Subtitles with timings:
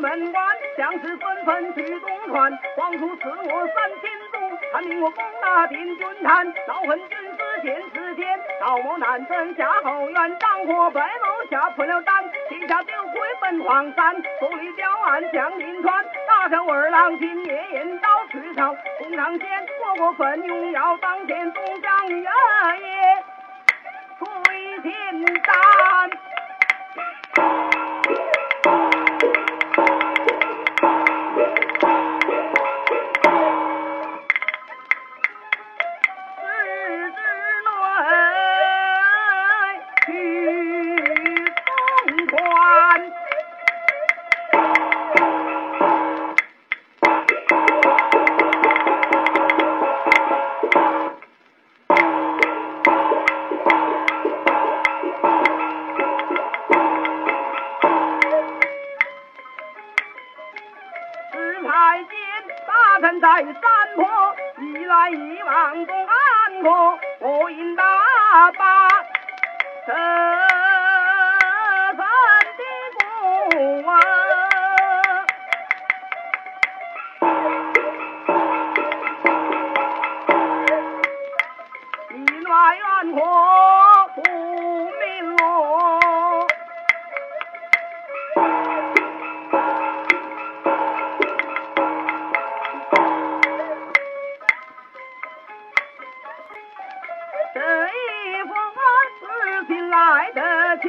[0.00, 2.58] 门关，将士纷纷去东川。
[2.76, 3.08] 皇叔。
[3.16, 6.46] 赐我三千卒，他命我攻打定军滩。
[6.68, 10.38] 恼恨军师见时间，赵某难真夏后原。
[10.38, 14.14] 张火白楼下破了胆，旗下丢盔奔黄山。
[14.40, 18.76] 手里吊案将临川，大小二郎今夜引刀去朝。
[18.98, 23.24] 公堂前我过奋勇要当前，总将爷爷
[24.18, 25.24] 推前
[61.38, 61.62] 战。
[61.64, 62.08] 太监
[62.66, 63.54] 大臣在山
[63.96, 64.02] 坡，
[64.58, 67.82] 一来一往共安坡，我应大
[68.52, 68.88] 把
[97.58, 98.56] 这一封
[99.18, 100.40] 事情来得
[100.76, 100.88] 巧，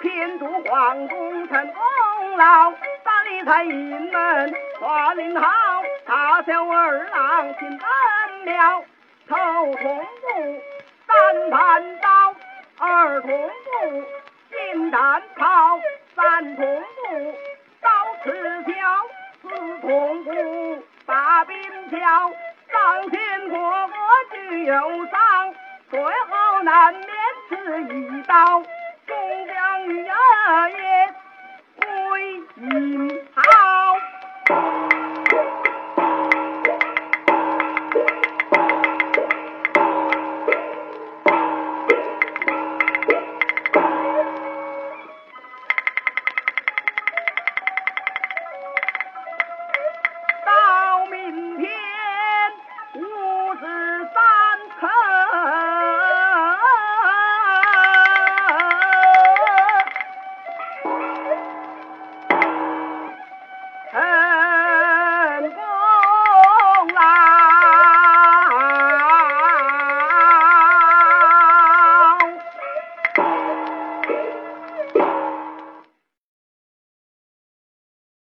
[0.00, 2.72] 偏祝皇宫成功劳，
[3.04, 5.48] 三里才营门华令好，
[6.04, 7.88] 大小二郎进本
[8.44, 8.82] 庙，
[9.28, 9.36] 头
[9.76, 10.60] 同步
[11.06, 12.34] 三盘刀，
[12.78, 14.04] 二同步
[14.50, 15.78] 金蛋炮，
[16.16, 17.34] 三同步
[17.80, 17.88] 刀
[18.24, 18.72] 刺鞘，
[19.42, 19.48] 四
[19.80, 21.56] 同步把柄
[21.88, 22.32] 挑，
[22.72, 23.94] 上前过河
[24.32, 24.74] 具有
[25.06, 25.29] 伤。
[25.90, 27.04] 最后难免
[27.48, 28.62] 是一刀，
[29.06, 29.16] 终
[29.48, 29.56] 将
[29.88, 30.10] 爷爷
[30.70, 30.79] 归阴。